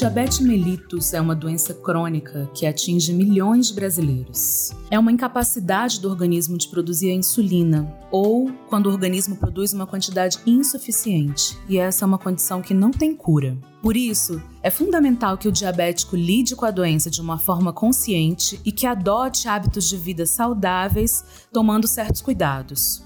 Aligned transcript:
Diabetes 0.00 0.40
mellitus 0.40 1.12
é 1.12 1.20
uma 1.20 1.34
doença 1.34 1.74
crônica 1.74 2.50
que 2.54 2.64
atinge 2.64 3.12
milhões 3.12 3.66
de 3.66 3.74
brasileiros. 3.74 4.70
É 4.90 4.98
uma 4.98 5.12
incapacidade 5.12 6.00
do 6.00 6.08
organismo 6.08 6.56
de 6.56 6.68
produzir 6.68 7.10
a 7.10 7.14
insulina, 7.14 7.94
ou 8.10 8.50
quando 8.66 8.86
o 8.86 8.88
organismo 8.88 9.36
produz 9.36 9.74
uma 9.74 9.86
quantidade 9.86 10.38
insuficiente, 10.46 11.54
e 11.68 11.76
essa 11.76 12.06
é 12.06 12.06
uma 12.06 12.16
condição 12.16 12.62
que 12.62 12.72
não 12.72 12.90
tem 12.90 13.14
cura. 13.14 13.58
Por 13.82 13.94
isso, 13.94 14.42
é 14.62 14.70
fundamental 14.70 15.36
que 15.36 15.48
o 15.48 15.52
diabético 15.52 16.16
lide 16.16 16.56
com 16.56 16.64
a 16.64 16.70
doença 16.70 17.10
de 17.10 17.20
uma 17.20 17.36
forma 17.36 17.70
consciente 17.70 18.58
e 18.64 18.72
que 18.72 18.86
adote 18.86 19.48
hábitos 19.48 19.86
de 19.86 19.98
vida 19.98 20.24
saudáveis, 20.24 21.22
tomando 21.52 21.86
certos 21.86 22.22
cuidados. 22.22 23.02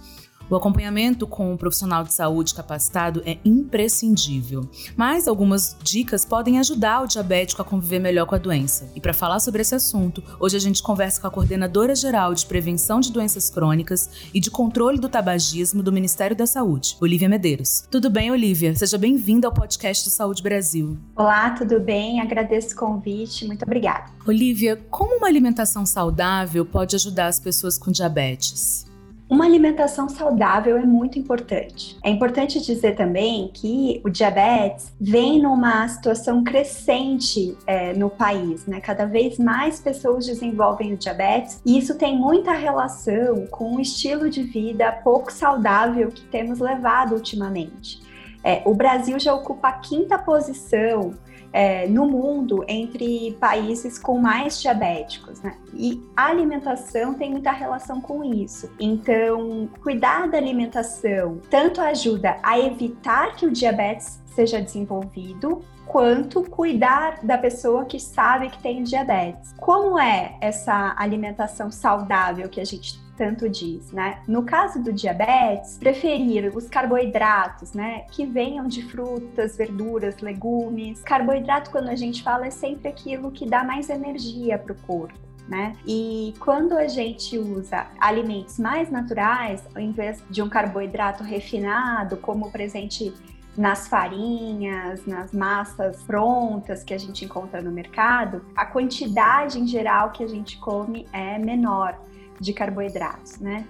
O 0.54 0.56
acompanhamento 0.56 1.26
com 1.26 1.52
um 1.52 1.56
profissional 1.56 2.04
de 2.04 2.14
saúde 2.14 2.54
capacitado 2.54 3.20
é 3.26 3.38
imprescindível, 3.44 4.70
mas 4.96 5.26
algumas 5.26 5.76
dicas 5.82 6.24
podem 6.24 6.60
ajudar 6.60 7.02
o 7.02 7.08
diabético 7.08 7.60
a 7.60 7.64
conviver 7.64 7.98
melhor 7.98 8.24
com 8.24 8.36
a 8.36 8.38
doença. 8.38 8.88
E 8.94 9.00
para 9.00 9.12
falar 9.12 9.40
sobre 9.40 9.62
esse 9.62 9.74
assunto, 9.74 10.22
hoje 10.38 10.56
a 10.56 10.60
gente 10.60 10.80
conversa 10.80 11.20
com 11.20 11.26
a 11.26 11.30
coordenadora 11.32 11.92
geral 11.96 12.32
de 12.32 12.46
prevenção 12.46 13.00
de 13.00 13.10
doenças 13.10 13.50
crônicas 13.50 14.30
e 14.32 14.38
de 14.38 14.48
controle 14.48 15.00
do 15.00 15.08
tabagismo 15.08 15.82
do 15.82 15.90
Ministério 15.90 16.36
da 16.36 16.46
Saúde, 16.46 16.96
Olivia 17.00 17.28
Medeiros. 17.28 17.88
Tudo 17.90 18.08
bem, 18.08 18.30
Olivia? 18.30 18.76
Seja 18.76 18.96
bem-vinda 18.96 19.48
ao 19.48 19.52
podcast 19.52 20.04
do 20.04 20.10
Saúde 20.12 20.40
Brasil. 20.40 20.96
Olá, 21.16 21.50
tudo 21.50 21.80
bem? 21.80 22.20
Agradeço 22.20 22.76
o 22.76 22.78
convite. 22.78 23.44
Muito 23.44 23.64
obrigada. 23.64 24.04
Olivia, 24.24 24.76
como 24.88 25.16
uma 25.16 25.26
alimentação 25.26 25.84
saudável 25.84 26.64
pode 26.64 26.94
ajudar 26.94 27.26
as 27.26 27.40
pessoas 27.40 27.76
com 27.76 27.90
diabetes? 27.90 28.93
Uma 29.28 29.46
alimentação 29.46 30.06
saudável 30.06 30.76
é 30.76 30.84
muito 30.84 31.18
importante. 31.18 31.96
É 32.04 32.10
importante 32.10 32.60
dizer 32.60 32.94
também 32.94 33.50
que 33.54 34.00
o 34.04 34.10
diabetes 34.10 34.92
vem 35.00 35.40
numa 35.40 35.88
situação 35.88 36.44
crescente 36.44 37.56
é, 37.66 37.94
no 37.94 38.10
país, 38.10 38.66
né? 38.66 38.80
Cada 38.82 39.06
vez 39.06 39.38
mais 39.38 39.80
pessoas 39.80 40.26
desenvolvem 40.26 40.92
o 40.92 40.96
diabetes 40.96 41.60
e 41.64 41.78
isso 41.78 41.96
tem 41.96 42.18
muita 42.18 42.52
relação 42.52 43.46
com 43.46 43.76
o 43.76 43.80
estilo 43.80 44.28
de 44.28 44.42
vida 44.42 44.92
pouco 44.92 45.32
saudável 45.32 46.10
que 46.10 46.26
temos 46.26 46.60
levado 46.60 47.14
ultimamente. 47.14 48.02
É, 48.44 48.60
o 48.66 48.74
Brasil 48.74 49.18
já 49.18 49.34
ocupa 49.34 49.68
a 49.68 49.72
quinta 49.72 50.18
posição 50.18 51.14
é, 51.54 51.86
no 51.86 52.04
mundo 52.04 52.64
entre 52.66 53.36
países 53.38 53.96
com 53.96 54.18
mais 54.18 54.60
diabéticos, 54.60 55.40
né? 55.40 55.56
E 55.72 56.02
a 56.16 56.26
alimentação 56.26 57.14
tem 57.14 57.30
muita 57.30 57.52
relação 57.52 58.00
com 58.00 58.24
isso. 58.24 58.68
Então, 58.80 59.68
cuidar 59.80 60.28
da 60.28 60.36
alimentação 60.36 61.40
tanto 61.48 61.80
ajuda 61.80 62.36
a 62.42 62.58
evitar 62.58 63.36
que 63.36 63.46
o 63.46 63.52
diabetes 63.52 64.20
seja 64.34 64.60
desenvolvido, 64.60 65.62
quanto 65.86 66.42
cuidar 66.42 67.24
da 67.24 67.38
pessoa 67.38 67.84
que 67.84 68.00
sabe 68.00 68.48
que 68.48 68.60
tem 68.60 68.82
diabetes. 68.82 69.54
Como 69.56 69.96
é 69.96 70.36
essa 70.40 70.92
alimentação 70.98 71.70
saudável 71.70 72.48
que 72.48 72.60
a 72.60 72.64
gente 72.64 72.98
tanto 73.16 73.48
diz, 73.48 73.92
né? 73.92 74.20
No 74.26 74.42
caso 74.42 74.82
do 74.82 74.92
diabetes, 74.92 75.78
preferir 75.78 76.54
os 76.54 76.68
carboidratos, 76.68 77.72
né, 77.72 78.04
que 78.10 78.26
venham 78.26 78.66
de 78.66 78.82
frutas, 78.82 79.56
verduras, 79.56 80.18
legumes. 80.20 81.00
Carboidrato, 81.02 81.70
quando 81.70 81.88
a 81.88 81.96
gente 81.96 82.22
fala, 82.22 82.46
é 82.46 82.50
sempre 82.50 82.88
aquilo 82.88 83.30
que 83.30 83.46
dá 83.46 83.62
mais 83.64 83.88
energia 83.88 84.58
para 84.58 84.72
o 84.72 84.76
corpo. 84.76 85.24
Né? 85.46 85.76
E 85.86 86.32
quando 86.40 86.72
a 86.72 86.88
gente 86.88 87.36
usa 87.36 87.86
alimentos 88.00 88.58
mais 88.58 88.90
naturais, 88.90 89.62
ao 89.74 89.80
invés 89.82 90.22
de 90.30 90.40
um 90.40 90.48
carboidrato 90.48 91.22
refinado, 91.22 92.16
como 92.16 92.50
presente 92.50 93.12
nas 93.54 93.86
farinhas, 93.86 95.04
nas 95.06 95.32
massas 95.32 96.02
prontas 96.02 96.82
que 96.82 96.94
a 96.94 96.98
gente 96.98 97.26
encontra 97.26 97.60
no 97.60 97.70
mercado, 97.70 98.42
a 98.56 98.64
quantidade 98.64 99.60
em 99.60 99.66
geral 99.66 100.12
que 100.12 100.24
a 100.24 100.26
gente 100.26 100.56
come 100.58 101.06
é 101.12 101.38
menor 101.38 101.98
de 102.40 102.52
carboidratos, 102.52 103.38
né? 103.38 103.66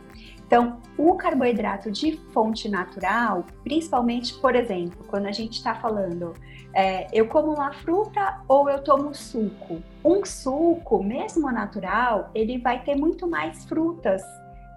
Então, 0.46 0.80
o 0.96 1.14
carboidrato 1.14 1.90
de 1.90 2.16
fonte 2.32 2.68
natural, 2.68 3.44
principalmente, 3.62 4.34
por 4.34 4.54
exemplo, 4.54 5.04
quando 5.08 5.26
a 5.26 5.32
gente 5.32 5.54
está 5.54 5.74
falando, 5.74 6.34
é, 6.74 7.06
eu 7.12 7.26
como 7.26 7.52
uma 7.52 7.72
fruta 7.72 8.42
ou 8.46 8.68
eu 8.68 8.82
tomo 8.82 9.14
suco. 9.14 9.82
Um 10.04 10.24
suco, 10.24 11.02
mesmo 11.02 11.50
natural, 11.50 12.30
ele 12.34 12.58
vai 12.58 12.82
ter 12.82 12.94
muito 12.94 13.26
mais 13.26 13.64
frutas 13.64 14.22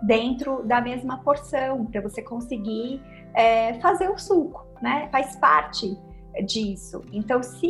dentro 0.01 0.63
da 0.63 0.79
mesma 0.79 1.17
porção 1.17 1.85
para 1.85 2.01
você 2.01 2.21
conseguir 2.21 3.01
é, 3.33 3.73
fazer 3.75 4.09
o 4.09 4.17
suco, 4.17 4.65
né? 4.81 5.09
Faz 5.11 5.35
parte 5.35 5.97
disso. 6.45 7.03
Então, 7.11 7.43
se 7.43 7.67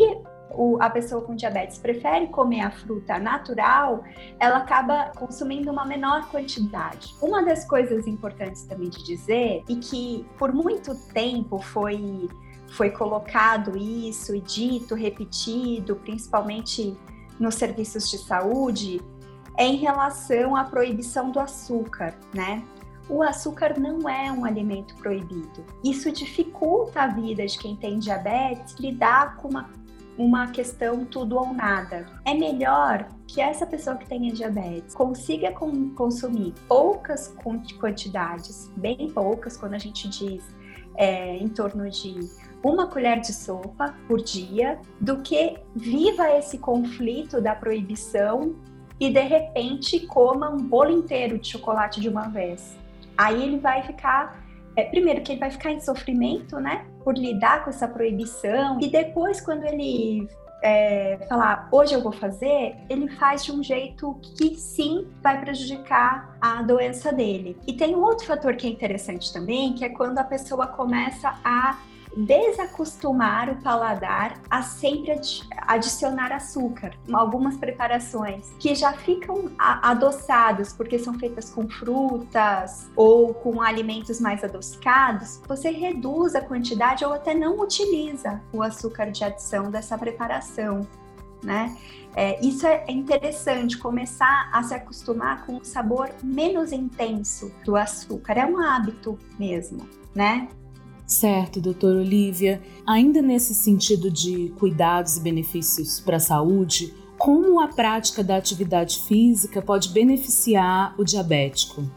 o, 0.52 0.78
a 0.82 0.90
pessoa 0.90 1.22
com 1.22 1.36
diabetes 1.36 1.78
prefere 1.78 2.28
comer 2.28 2.62
a 2.62 2.72
fruta 2.72 3.20
natural, 3.20 4.04
ela 4.40 4.58
acaba 4.58 5.12
consumindo 5.16 5.72
uma 5.72 5.86
menor 5.86 6.30
quantidade. 6.30 7.14
Uma 7.22 7.44
das 7.44 7.66
coisas 7.66 8.08
importantes 8.08 8.64
também 8.64 8.90
de 8.90 9.04
dizer, 9.04 9.64
e 9.68 9.76
que 9.76 10.26
por 10.38 10.54
muito 10.54 10.96
tempo 11.14 11.60
foi, 11.60 12.30
foi 12.70 12.90
colocado 12.92 13.78
isso 13.78 14.36
e 14.36 14.42
dito, 14.42 14.96
repetido, 14.96 15.96
principalmente 15.96 16.98
nos 17.40 17.56
serviços 17.56 18.10
de 18.10 18.18
saúde, 18.18 19.02
é 19.58 19.66
em 19.66 19.78
relação 19.78 20.56
à 20.56 20.64
proibição 20.64 21.32
do 21.32 21.40
açúcar, 21.40 22.14
né? 22.34 22.64
O 23.10 23.24
açúcar 23.24 23.80
não 23.80 24.08
é 24.08 24.32
um 24.32 24.44
alimento 24.44 24.94
proibido. 24.96 25.66
Isso 25.84 26.12
dificulta 26.12 27.04
a 27.04 27.08
vida 27.08 27.46
de 27.46 27.58
quem 27.58 27.76
tem 27.76 28.00
diabetes 28.00 28.76
lidar 28.76 29.38
com 29.38 29.48
uma 29.48 29.70
uma 30.18 30.48
questão 30.48 31.06
tudo 31.06 31.38
ou 31.38 31.54
nada. 31.54 32.06
É 32.26 32.34
melhor 32.34 33.08
que 33.28 33.40
essa 33.40 33.66
pessoa 33.66 33.96
que 33.96 34.08
tenha 34.08 34.34
diabetes 34.34 34.96
consiga 34.96 35.52
consumir 35.52 36.54
poucas 36.68 37.36
quantidades, 37.80 38.72
bem 38.76 39.12
poucas, 39.12 39.56
quando 39.56 39.76
a 39.76 39.78
gente 39.78 40.08
diz 40.08 40.44
é, 40.96 41.38
em 41.38 41.48
torno 41.48 41.90
de 41.90 42.20
uma 42.64 42.88
colher 42.88 43.20
de 43.20 43.32
sopa 43.32 43.94
por 44.08 44.22
dia, 44.22 44.80
do 45.00 45.22
que 45.22 45.58
viva 45.76 46.32
esse 46.38 46.58
conflito 46.58 47.40
da 47.40 47.54
proibição 47.54 48.56
e 49.00 49.12
de 49.12 49.22
repente 49.22 50.08
coma 50.08 50.50
um 50.50 50.58
bolo 50.58 50.92
inteiro 50.92 51.38
de 51.38 51.50
chocolate 51.50 52.02
de 52.02 52.10
uma 52.10 52.28
vez. 52.30 52.76
Aí 53.16 53.44
ele 53.44 53.60
vai 53.60 53.84
ficar 53.84 54.44
é, 54.76 54.84
primeiro 54.84 55.22
que 55.22 55.32
ele 55.32 55.40
vai 55.40 55.50
ficar 55.50 55.72
em 55.72 55.82
sofrimento, 55.82 56.60
né, 56.60 56.86
por 57.08 57.18
lidar 57.18 57.64
com 57.64 57.70
essa 57.70 57.88
proibição, 57.88 58.82
e 58.82 58.90
depois 58.90 59.40
quando 59.40 59.64
ele 59.64 60.28
é, 60.62 61.18
falar 61.30 61.70
hoje 61.72 61.94
eu 61.94 62.04
vou 62.04 62.12
fazer, 62.12 62.76
ele 62.90 63.08
faz 63.08 63.46
de 63.46 63.52
um 63.54 63.64
jeito 63.64 64.20
que 64.22 64.56
sim 64.56 65.08
vai 65.24 65.40
prejudicar 65.40 66.36
a 66.42 66.62
doença 66.64 67.14
dele. 67.14 67.56
E 67.66 67.72
tem 67.72 67.96
um 67.96 68.04
outro 68.04 68.26
fator 68.26 68.58
que 68.58 68.68
é 68.68 68.70
interessante 68.70 69.32
também, 69.32 69.72
que 69.72 69.86
é 69.86 69.90
quando 69.90 70.18
a 70.18 70.24
pessoa 70.26 70.68
começa 70.68 71.34
a 71.46 71.80
desacostumar 72.18 73.50
o 73.50 73.62
paladar 73.62 74.40
a 74.50 74.64
sempre 74.64 75.20
adicionar 75.68 76.32
açúcar. 76.32 76.94
Algumas 77.14 77.58
preparações 77.58 78.52
que 78.60 78.74
já 78.74 78.92
ficam 78.94 79.52
adoçados 79.58 80.74
porque 80.74 80.98
são 80.98 81.14
feitas 81.14 81.50
com 81.50 81.70
frutas 81.70 82.90
ou 82.96 83.34
com 83.36 83.62
alimentos 83.62 84.20
mais 84.20 84.44
adocicados, 84.44 85.40
você 85.48 85.70
reduz 85.70 86.34
a 86.34 86.42
quantidade 86.42 87.06
ou 87.06 87.14
até 87.14 87.34
não 87.34 87.60
utiliza 87.60 88.42
o 88.52 88.62
açúcar 88.64 89.12
de 89.12 89.24
adição 89.24 89.70
dessa 89.70 89.98
preparação. 89.98 90.88
Né? 91.44 91.78
É, 92.16 92.44
isso 92.44 92.66
é 92.66 92.84
interessante, 92.90 93.78
começar 93.78 94.50
a 94.52 94.64
se 94.64 94.74
acostumar 94.74 95.46
com 95.46 95.58
o 95.58 95.64
sabor 95.64 96.10
menos 96.24 96.72
intenso 96.72 97.54
do 97.64 97.76
açúcar. 97.76 98.40
É 98.40 98.46
um 98.46 98.60
hábito 98.60 99.20
mesmo, 99.38 99.88
né? 100.16 100.50
Certo, 101.08 101.62
doutora 101.62 102.00
Olivia. 102.00 102.62
Ainda 102.86 103.22
nesse 103.22 103.56
sentido 103.56 104.12
de 104.12 104.54
cuidados 104.60 105.16
e 105.16 105.22
benefícios 105.22 106.02
para 106.02 106.18
a 106.18 106.20
saúde, 106.20 106.94
como 107.18 107.62
a 107.62 107.70
prática 107.70 108.22
da 108.22 108.36
atividade 108.36 109.00
física 109.00 109.62
pode 109.62 109.90
beneficiar 109.90 110.94
o 111.00 111.06
diabético? 111.06 111.90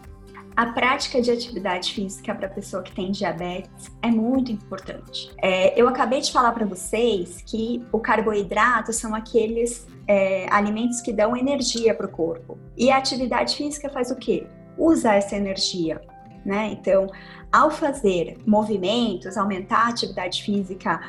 A 0.57 0.67
prática 0.67 1.21
de 1.21 1.29
atividade 1.29 1.93
física 1.93 2.33
para 2.33 2.47
a 2.47 2.51
pessoa 2.51 2.85
que 2.85 2.95
tem 2.95 3.11
diabetes 3.11 3.91
é 4.01 4.11
muito 4.13 4.53
importante. 4.53 5.33
É, 5.43 5.79
eu 5.81 5.89
acabei 5.89 6.21
de 6.21 6.31
falar 6.31 6.53
para 6.53 6.65
vocês 6.65 7.43
que 7.45 7.83
o 7.91 7.99
carboidrato 7.99 8.93
são 8.93 9.13
aqueles 9.13 9.89
é, 10.07 10.47
alimentos 10.53 11.01
que 11.01 11.13
dão 11.13 11.37
energia 11.37 11.95
para 11.95 12.07
o 12.07 12.11
corpo. 12.11 12.57
E 12.77 12.91
a 12.91 12.99
atividade 12.99 13.57
física 13.57 13.91
faz 13.91 14.13
o 14.13 14.17
quê? 14.17 14.47
usa 14.81 15.15
essa 15.15 15.37
energia, 15.37 16.01
né? 16.45 16.71
Então, 16.73 17.07
ao 17.53 17.71
fazer 17.71 18.39
movimentos, 18.47 19.37
aumentar 19.37 19.87
a 19.87 19.89
atividade 19.89 20.43
física, 20.43 21.01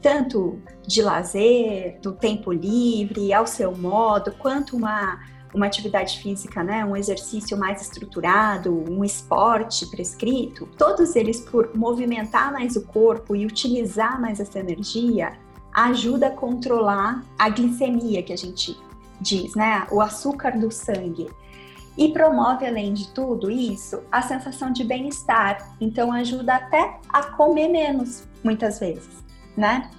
tanto 0.00 0.60
de 0.86 1.02
lazer, 1.02 1.98
do 2.00 2.12
tempo 2.12 2.52
livre, 2.52 3.32
ao 3.32 3.46
seu 3.46 3.76
modo, 3.76 4.32
quanto 4.38 4.76
uma, 4.76 5.20
uma 5.54 5.66
atividade 5.66 6.18
física, 6.20 6.62
né, 6.62 6.84
um 6.84 6.96
exercício 6.96 7.56
mais 7.58 7.82
estruturado, 7.82 8.84
um 8.90 9.04
esporte 9.04 9.86
prescrito, 9.90 10.66
todos 10.78 11.14
eles 11.16 11.40
por 11.40 11.76
movimentar 11.76 12.52
mais 12.52 12.76
o 12.76 12.86
corpo 12.86 13.36
e 13.36 13.44
utilizar 13.44 14.20
mais 14.20 14.40
essa 14.40 14.58
energia, 14.58 15.32
ajuda 15.72 16.28
a 16.28 16.30
controlar 16.30 17.22
a 17.38 17.48
glicemia 17.48 18.22
que 18.22 18.32
a 18.32 18.38
gente 18.38 18.76
diz, 19.20 19.54
né, 19.54 19.86
o 19.90 20.00
açúcar 20.00 20.58
do 20.58 20.70
sangue. 20.70 21.28
E 21.96 22.12
promove, 22.12 22.66
além 22.66 22.94
de 22.94 23.08
tudo 23.08 23.50
isso, 23.50 24.02
a 24.10 24.22
sensação 24.22 24.72
de 24.72 24.84
bem-estar. 24.84 25.74
Então, 25.80 26.12
ajuda 26.12 26.54
até 26.54 26.98
a 27.08 27.24
comer 27.24 27.68
menos, 27.68 28.26
muitas 28.42 28.78
vezes, 28.78 29.24
né? 29.56 29.90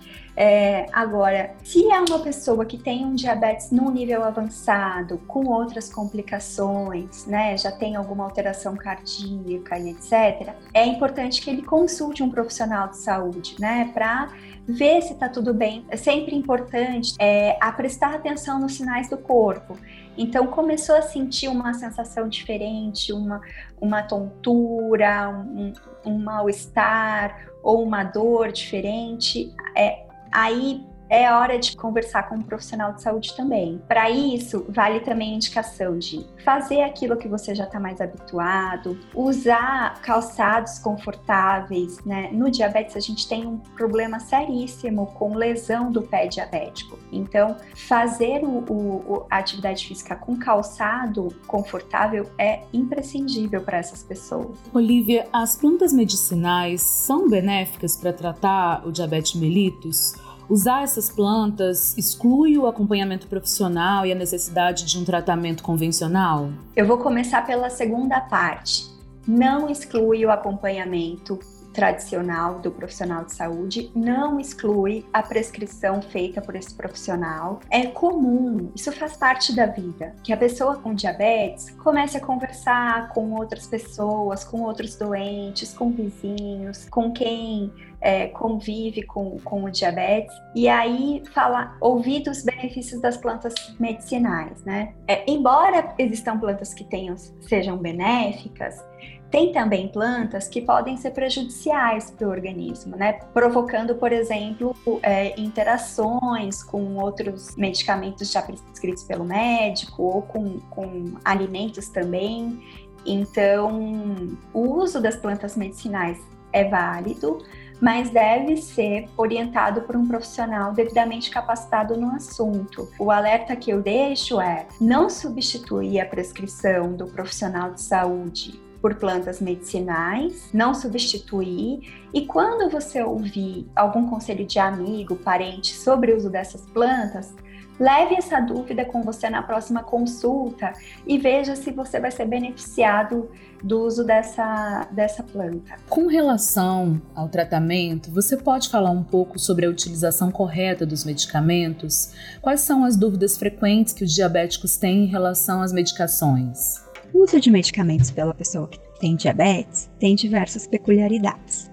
É, 0.43 0.87
agora, 0.91 1.53
se 1.63 1.85
é 1.91 2.01
uma 2.01 2.17
pessoa 2.17 2.65
que 2.65 2.75
tem 2.75 3.05
um 3.05 3.13
diabetes 3.13 3.69
num 3.69 3.91
nível 3.91 4.23
avançado, 4.23 5.19
com 5.27 5.45
outras 5.45 5.93
complicações, 5.93 7.27
né, 7.27 7.55
já 7.55 7.71
tem 7.71 7.95
alguma 7.95 8.23
alteração 8.23 8.75
cardíaca 8.75 9.77
e 9.77 9.91
etc., 9.91 10.55
é 10.73 10.83
importante 10.83 11.43
que 11.43 11.49
ele 11.51 11.61
consulte 11.61 12.23
um 12.23 12.31
profissional 12.31 12.87
de 12.87 12.97
saúde, 12.97 13.55
né, 13.59 13.91
para 13.93 14.29
ver 14.67 15.03
se 15.03 15.13
está 15.13 15.29
tudo 15.29 15.53
bem. 15.53 15.85
É 15.89 15.95
sempre 15.95 16.35
importante 16.35 17.13
é, 17.19 17.55
a 17.61 17.71
prestar 17.71 18.15
atenção 18.15 18.59
nos 18.59 18.73
sinais 18.73 19.07
do 19.07 19.19
corpo. 19.19 19.77
Então, 20.17 20.47
começou 20.47 20.95
a 20.95 21.03
sentir 21.03 21.49
uma 21.49 21.75
sensação 21.75 22.27
diferente, 22.27 23.13
uma, 23.13 23.41
uma 23.79 24.01
tontura, 24.01 25.29
um, 25.29 25.71
um 26.03 26.17
mal-estar 26.17 27.45
ou 27.61 27.83
uma 27.83 28.03
dor 28.03 28.51
diferente, 28.51 29.53
é, 29.77 30.09
aí 30.31 30.85
é 31.11 31.29
hora 31.29 31.59
de 31.59 31.75
conversar 31.75 32.29
com 32.29 32.35
um 32.35 32.41
profissional 32.41 32.93
de 32.93 33.01
saúde 33.01 33.35
também. 33.35 33.81
Para 33.85 34.09
isso, 34.09 34.65
vale 34.69 35.01
também 35.01 35.33
a 35.33 35.35
indicação 35.35 35.99
de 35.99 36.25
fazer 36.45 36.83
aquilo 36.83 37.17
que 37.17 37.27
você 37.27 37.53
já 37.53 37.65
está 37.65 37.81
mais 37.81 37.99
habituado, 37.99 38.97
usar 39.13 40.01
calçados 40.01 40.79
confortáveis, 40.79 42.01
né? 42.05 42.29
No 42.31 42.49
diabetes, 42.49 42.95
a 42.95 43.01
gente 43.01 43.27
tem 43.27 43.45
um 43.45 43.57
problema 43.57 44.21
seríssimo 44.21 45.07
com 45.07 45.35
lesão 45.35 45.91
do 45.91 46.01
pé 46.01 46.27
diabético. 46.27 46.97
Então, 47.11 47.57
fazer 47.75 48.45
o, 48.45 48.59
o, 48.69 49.25
a 49.29 49.39
atividade 49.39 49.85
física 49.85 50.15
com 50.15 50.37
calçado 50.37 51.35
confortável 51.45 52.31
é 52.37 52.61
imprescindível 52.71 53.61
para 53.61 53.79
essas 53.79 54.01
pessoas. 54.01 54.57
Olivia, 54.73 55.27
as 55.33 55.57
plantas 55.57 55.91
medicinais 55.91 56.81
são 56.81 57.27
benéficas 57.27 57.97
para 57.97 58.13
tratar 58.13 58.87
o 58.87 58.93
diabetes 58.93 59.35
mellitus? 59.35 60.13
Usar 60.51 60.83
essas 60.83 61.09
plantas 61.09 61.97
exclui 61.97 62.57
o 62.57 62.67
acompanhamento 62.67 63.25
profissional 63.25 64.05
e 64.05 64.11
a 64.11 64.15
necessidade 64.15 64.83
de 64.83 64.99
um 64.99 65.05
tratamento 65.05 65.63
convencional? 65.63 66.49
Eu 66.75 66.85
vou 66.85 66.97
começar 66.97 67.45
pela 67.47 67.69
segunda 67.69 68.19
parte. 68.19 68.91
Não 69.25 69.69
exclui 69.69 70.25
o 70.25 70.29
acompanhamento 70.29 71.39
tradicional 71.73 72.59
do 72.59 72.71
profissional 72.71 73.25
de 73.25 73.33
saúde 73.33 73.91
não 73.95 74.39
exclui 74.39 75.05
a 75.11 75.23
prescrição 75.23 76.01
feita 76.01 76.41
por 76.41 76.55
esse 76.55 76.73
profissional. 76.73 77.59
É 77.69 77.87
comum, 77.87 78.71
isso 78.75 78.91
faz 78.91 79.15
parte 79.15 79.55
da 79.55 79.65
vida, 79.65 80.15
que 80.23 80.33
a 80.33 80.37
pessoa 80.37 80.77
com 80.77 80.93
diabetes 80.93 81.69
comece 81.71 82.17
a 82.17 82.21
conversar 82.21 83.09
com 83.09 83.31
outras 83.33 83.67
pessoas, 83.67 84.43
com 84.43 84.61
outros 84.61 84.95
doentes, 84.95 85.73
com 85.73 85.91
vizinhos, 85.91 86.87
com 86.89 87.11
quem 87.11 87.71
é, 88.01 88.27
convive 88.27 89.03
com, 89.03 89.37
com 89.39 89.63
o 89.63 89.69
diabetes 89.69 90.35
e 90.55 90.67
aí 90.67 91.23
fala, 91.33 91.77
ouvir 91.79 92.23
dos 92.23 92.43
benefícios 92.43 92.99
das 92.99 93.15
plantas 93.15 93.53
medicinais, 93.79 94.63
né? 94.63 94.93
É, 95.07 95.23
embora 95.29 95.93
existam 95.99 96.39
plantas 96.39 96.73
que 96.73 96.83
tenham, 96.83 97.15
sejam 97.15 97.77
benéficas, 97.77 98.83
tem 99.31 99.53
também 99.53 99.87
plantas 99.87 100.49
que 100.49 100.61
podem 100.61 100.97
ser 100.97 101.11
prejudiciais 101.11 102.11
para 102.11 102.27
o 102.27 102.29
organismo, 102.29 102.97
né? 102.97 103.13
Provocando, 103.33 103.95
por 103.95 104.11
exemplo, 104.11 104.75
é, 105.01 105.39
interações 105.39 106.61
com 106.61 106.97
outros 106.97 107.55
medicamentos 107.55 108.29
já 108.29 108.41
prescritos 108.41 109.03
pelo 109.03 109.23
médico 109.23 110.03
ou 110.03 110.21
com, 110.23 110.59
com 110.69 111.13
alimentos 111.23 111.87
também. 111.87 112.61
Então, 113.05 114.37
o 114.53 114.75
uso 114.75 115.01
das 115.01 115.15
plantas 115.15 115.55
medicinais 115.55 116.19
é 116.51 116.65
válido, 116.65 117.39
mas 117.79 118.09
deve 118.09 118.57
ser 118.57 119.07
orientado 119.15 119.81
por 119.83 119.95
um 119.95 120.05
profissional 120.05 120.73
devidamente 120.73 121.31
capacitado 121.31 121.95
no 121.95 122.13
assunto. 122.13 122.89
O 122.99 123.09
alerta 123.09 123.55
que 123.55 123.71
eu 123.71 123.81
deixo 123.81 124.41
é 124.41 124.67
não 124.79 125.09
substituir 125.09 126.01
a 126.01 126.05
prescrição 126.05 126.93
do 126.93 127.07
profissional 127.07 127.71
de 127.71 127.81
saúde 127.81 128.70
por 128.81 128.95
plantas 128.95 129.39
medicinais, 129.39 130.49
não 130.51 130.73
substituir. 130.73 131.93
E 132.13 132.25
quando 132.25 132.69
você 132.69 133.01
ouvir 133.03 133.69
algum 133.75 134.09
conselho 134.09 134.45
de 134.45 134.59
amigo, 134.59 135.15
parente 135.15 135.73
sobre 135.73 136.11
o 136.11 136.17
uso 136.17 136.29
dessas 136.29 136.61
plantas, 136.61 137.33
leve 137.79 138.15
essa 138.15 138.39
dúvida 138.39 138.85
com 138.85 139.01
você 139.01 139.29
na 139.29 139.41
próxima 139.41 139.83
consulta 139.83 140.73
e 141.05 141.17
veja 141.17 141.55
se 141.55 141.71
você 141.71 141.99
vai 141.99 142.11
ser 142.11 142.25
beneficiado 142.25 143.29
do 143.63 143.81
uso 143.81 144.03
dessa, 144.03 144.87
dessa 144.91 145.23
planta. 145.23 145.75
Com 145.89 146.07
relação 146.07 147.01
ao 147.15 147.29
tratamento, 147.29 148.11
você 148.11 148.37
pode 148.37 148.69
falar 148.69 148.91
um 148.91 149.03
pouco 149.03 149.39
sobre 149.39 149.65
a 149.65 149.69
utilização 149.69 150.31
correta 150.31 150.85
dos 150.85 151.03
medicamentos? 151.03 152.13
Quais 152.41 152.61
são 152.61 152.83
as 152.83 152.95
dúvidas 152.95 153.37
frequentes 153.37 153.93
que 153.93 154.03
os 154.03 154.13
diabéticos 154.13 154.77
têm 154.77 155.05
em 155.05 155.07
relação 155.07 155.61
às 155.61 155.71
medicações? 155.71 156.90
O 157.13 157.23
uso 157.23 157.39
de 157.39 157.51
medicamentos 157.51 158.09
pela 158.09 158.33
pessoa 158.33 158.67
que 158.69 158.79
tem 158.99 159.15
diabetes 159.15 159.89
tem 159.99 160.15
diversas 160.15 160.65
peculiaridades, 160.65 161.69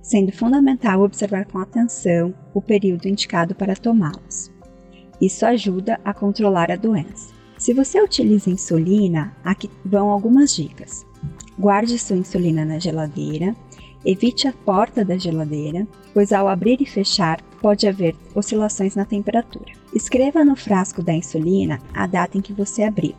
sendo 0.00 0.32
fundamental 0.32 1.02
observar 1.02 1.44
com 1.44 1.58
atenção 1.58 2.34
o 2.54 2.62
período 2.62 3.06
indicado 3.06 3.54
para 3.54 3.76
tomá-los. 3.76 4.50
Isso 5.20 5.44
ajuda 5.44 6.00
a 6.02 6.14
controlar 6.14 6.70
a 6.70 6.76
doença. 6.76 7.34
Se 7.58 7.74
você 7.74 8.00
utiliza 8.00 8.50
insulina, 8.50 9.36
aqui 9.44 9.70
vão 9.84 10.10
algumas 10.10 10.54
dicas. 10.54 11.04
Guarde 11.58 11.98
sua 11.98 12.16
insulina 12.16 12.64
na 12.64 12.78
geladeira, 12.78 13.54
evite 14.04 14.48
a 14.48 14.52
porta 14.52 15.04
da 15.04 15.18
geladeira, 15.18 15.86
pois 16.14 16.32
ao 16.32 16.48
abrir 16.48 16.80
e 16.80 16.86
fechar 16.86 17.42
pode 17.60 17.86
haver 17.86 18.14
oscilações 18.34 18.94
na 18.94 19.04
temperatura. 19.04 19.72
Escreva 19.94 20.44
no 20.44 20.56
frasco 20.56 21.02
da 21.02 21.12
insulina 21.12 21.78
a 21.92 22.06
data 22.06 22.38
em 22.38 22.40
que 22.40 22.52
você 22.52 22.82
abriu 22.82 23.14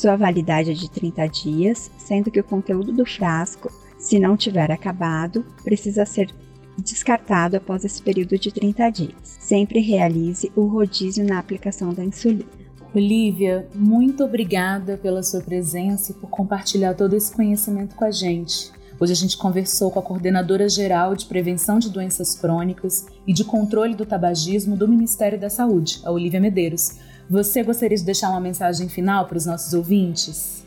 sua 0.00 0.16
validade 0.16 0.70
é 0.70 0.72
de 0.72 0.90
30 0.90 1.26
dias, 1.26 1.90
sendo 1.98 2.30
que 2.30 2.40
o 2.40 2.44
conteúdo 2.44 2.90
do 2.90 3.04
frasco, 3.04 3.70
se 3.98 4.18
não 4.18 4.34
tiver 4.34 4.70
acabado, 4.72 5.44
precisa 5.62 6.06
ser 6.06 6.30
descartado 6.78 7.58
após 7.58 7.84
esse 7.84 8.00
período 8.00 8.38
de 8.38 8.50
30 8.50 8.88
dias. 8.88 9.14
Sempre 9.22 9.78
realize 9.80 10.50
o 10.56 10.64
rodízio 10.64 11.22
na 11.26 11.38
aplicação 11.38 11.92
da 11.92 12.02
insulina. 12.02 12.48
Olivia, 12.94 13.68
muito 13.74 14.24
obrigada 14.24 14.96
pela 14.96 15.22
sua 15.22 15.42
presença 15.42 16.12
e 16.12 16.14
por 16.14 16.30
compartilhar 16.30 16.94
todo 16.94 17.14
esse 17.14 17.30
conhecimento 17.30 17.94
com 17.94 18.06
a 18.06 18.10
gente. 18.10 18.72
Hoje 18.98 19.12
a 19.12 19.16
gente 19.16 19.36
conversou 19.36 19.90
com 19.90 19.98
a 19.98 20.02
coordenadora 20.02 20.66
geral 20.66 21.14
de 21.14 21.26
prevenção 21.26 21.78
de 21.78 21.90
doenças 21.90 22.34
crônicas 22.34 23.06
e 23.26 23.34
de 23.34 23.44
controle 23.44 23.94
do 23.94 24.06
tabagismo 24.06 24.76
do 24.76 24.88
Ministério 24.88 25.38
da 25.38 25.50
Saúde, 25.50 26.00
a 26.04 26.10
Olivia 26.10 26.40
Medeiros. 26.40 26.98
Você 27.30 27.62
gostaria 27.62 27.96
de 27.96 28.04
deixar 28.04 28.28
uma 28.28 28.40
mensagem 28.40 28.88
final 28.88 29.24
para 29.24 29.36
os 29.36 29.46
nossos 29.46 29.72
ouvintes? 29.72 30.66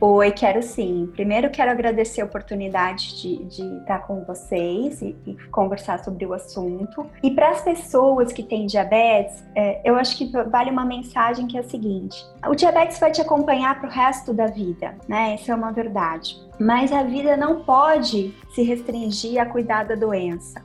Oi, 0.00 0.30
quero 0.30 0.62
sim. 0.62 1.10
Primeiro 1.12 1.50
quero 1.50 1.72
agradecer 1.72 2.20
a 2.20 2.24
oportunidade 2.24 3.20
de, 3.20 3.44
de 3.46 3.78
estar 3.78 3.98
com 4.06 4.22
vocês 4.24 5.02
e, 5.02 5.16
e, 5.26 5.34
conversar 5.50 6.04
sobre 6.04 6.24
o 6.24 6.32
assunto. 6.32 7.04
E 7.20 7.32
para 7.32 7.50
as 7.50 7.62
pessoas 7.62 8.32
que 8.32 8.44
têm 8.44 8.64
diabetes, 8.66 9.42
é, 9.56 9.80
eu 9.84 9.96
acho 9.96 10.16
que 10.16 10.30
vale 10.48 10.70
uma 10.70 10.84
mensagem 10.84 11.48
que 11.48 11.56
é 11.56 11.60
a 11.60 11.64
seguinte: 11.64 12.24
o 12.46 12.54
diabetes 12.54 13.00
vai 13.00 13.10
te 13.10 13.20
acompanhar 13.20 13.80
para 13.80 13.88
o 13.88 13.92
resto 13.92 14.32
da 14.32 14.46
vida, 14.46 14.94
né? 15.08 15.34
Isso 15.34 15.50
é 15.50 15.54
uma 15.54 15.72
verdade. 15.72 16.40
Mas 16.60 16.92
a 16.92 17.02
vida 17.02 17.36
não 17.36 17.64
pode 17.64 18.32
se 18.54 18.62
restringir 18.62 19.40
a 19.40 19.46
cuidar 19.46 19.82
da 19.82 19.96
doença. 19.96 20.62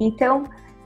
Então, 0.00 0.42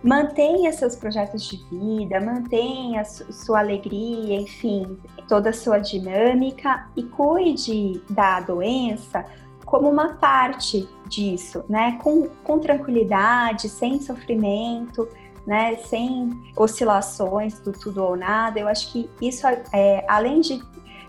mantenha 0.06 0.72
seus 0.72 0.94
projetos 0.94 1.42
de 1.42 1.56
vida, 1.68 2.20
mantenha 2.20 3.04
sua 3.04 3.58
alegria, 3.58 4.36
enfim, 4.40 4.96
toda 5.26 5.50
a 5.50 5.52
sua 5.52 5.80
dinâmica 5.80 6.86
e 6.96 7.02
cuide 7.02 8.00
da 8.08 8.38
doença 8.40 9.24
como 9.64 9.90
uma 9.90 10.14
parte 10.14 10.88
disso, 11.08 11.64
né? 11.68 11.98
Com, 12.00 12.28
com 12.44 12.60
tranquilidade, 12.60 13.68
sem 13.68 14.00
sofrimento, 14.00 15.08
né? 15.44 15.74
Sem 15.76 16.30
oscilações 16.56 17.58
do 17.58 17.72
tudo 17.72 18.04
ou 18.04 18.16
nada. 18.16 18.60
Eu 18.60 18.68
acho 18.68 18.92
que 18.92 19.10
isso, 19.20 19.44
é, 19.72 20.04
além 20.08 20.40
de 20.40 20.62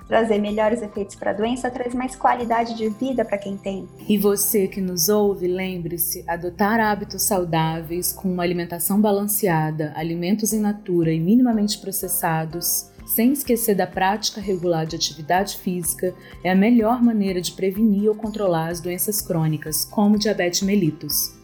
trazer 0.08 0.40
melhores 0.40 0.82
efeitos 0.82 1.16
para 1.16 1.32
a 1.32 1.34
doença, 1.34 1.70
traz 1.70 1.94
mais 1.94 2.16
qualidade 2.16 2.76
de 2.76 2.90
vida 2.90 3.26
para 3.26 3.38
quem 3.38 3.58
tem. 3.58 3.88
E 4.08 4.18
você 4.18 4.68
que 4.68 4.82
nos 4.82 5.10
ouve, 5.10 5.48
lembre-se: 5.48 6.24
adotar 6.28 6.80
hábitos 6.80 7.24
saudáveis 7.24 8.12
com 8.12 8.32
uma 8.32 8.44
alimentação 8.44 9.00
balanceada, 9.00 9.94
alimentos 9.96 10.54
em 10.54 10.60
natura 10.60 11.12
e 11.12 11.20
minimamente 11.20 11.78
processados 11.80 12.90
sem 13.08 13.32
esquecer 13.32 13.74
da 13.74 13.88
prática 13.88 14.42
regular 14.42 14.86
de 14.86 14.98
atividade 14.98 15.58
física, 15.58 16.14
é 16.44 16.52
a 16.52 16.56
melhor 16.56 17.02
maneira 17.02 17.40
de 17.40 17.54
prevenir 17.54 18.10
ou 18.10 18.16
controlar 18.16 18.68
as 18.68 18.82
doenças 18.82 19.22
crônicas, 19.22 19.86
como 19.86 20.20
diabetes 20.20 20.62
mellitus. 20.62 21.37